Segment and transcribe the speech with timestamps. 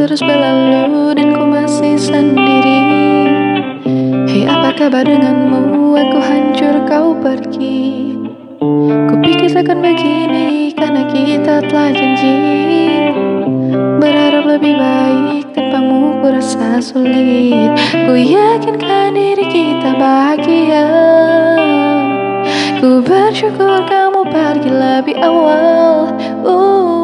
[0.00, 2.80] terus berlalu dan ku masih sendiri.
[4.32, 5.92] Hei apa kabar denganmu?
[5.92, 8.16] Aku hancur kau pergi.
[9.12, 12.32] Ku pikir takkan begini karena kita telah janji.
[14.00, 17.76] Berharap lebih baik tanpamu ku rasa sulit.
[17.92, 20.88] Ku yakinkan diri kita bahagia.
[22.80, 26.08] Ku bersyukur kamu pergi lebih awal.
[26.40, 26.99] Uh,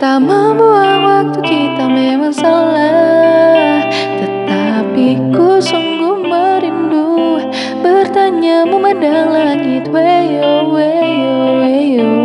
[0.00, 3.84] Tak membuang waktu kita memang salah.
[4.16, 7.36] Tetapi ku sungguh merindu.
[7.84, 12.16] Bertanya memandang langit Weyo, weyo, weyo.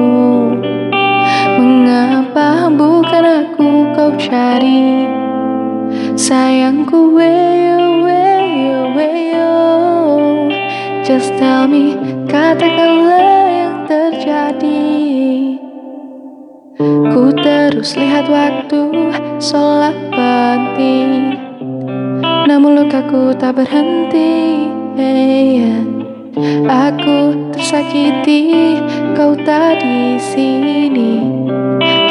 [1.60, 5.12] Mengapa bukan aku kau cari?
[6.16, 9.52] Sayangku weyo, weyo, weyo.
[11.04, 12.00] Just tell me,
[12.32, 14.96] katakanlah yang terjadi.
[17.16, 17.32] Ku
[17.66, 19.10] terus lihat waktu
[19.42, 21.34] sholat penting
[22.46, 25.82] Namun lukaku tak berhenti yeah.
[26.66, 28.76] Aku tersakiti,
[29.16, 31.24] kau tak di sini.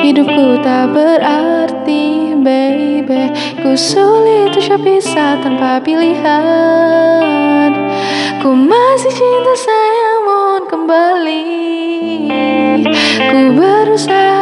[0.00, 3.28] Hidupku tak berarti, baby.
[3.60, 7.20] Ku sulit untuk bisa tanpa pilihan.
[8.40, 11.44] Ku masih cinta sayang mohon kembali.
[13.28, 14.33] Ku berusaha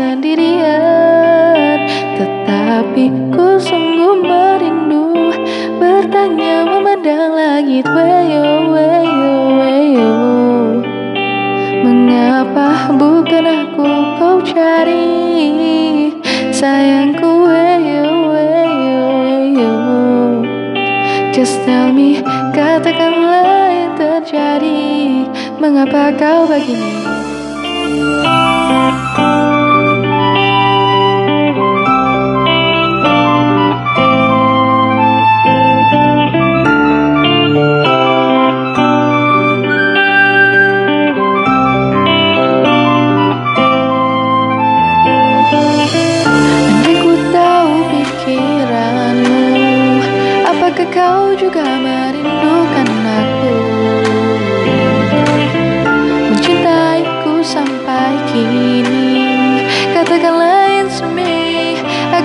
[0.00, 1.76] sendirian
[2.16, 3.04] Tetapi
[3.36, 5.12] ku sungguh merindu.
[5.76, 10.16] Bertanya memandang langit Weyo, weyo, weyo
[11.84, 15.12] Mengapa bukan aku kau cari?
[16.48, 19.76] Sayangku weyo, weyo, weyo
[21.36, 22.20] Just tell me,
[22.52, 25.24] katakanlah yang terjadi.
[25.60, 27.00] Mengapa kau begini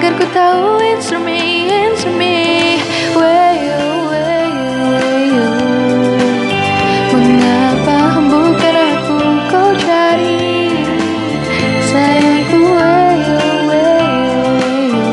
[0.05, 2.77] Agar ku tahu answer me, answer me.
[3.17, 5.49] Weyo, weyo, weyo
[7.09, 9.17] Mengapa bukan aku
[9.49, 10.69] kau cari?
[11.89, 15.05] Sayangku weyo, weyo, weyo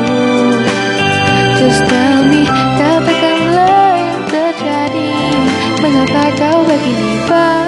[1.57, 2.45] Just tell me,
[2.77, 5.09] katakanlah yang terjadi.
[5.81, 7.62] Mengapa kau begini bye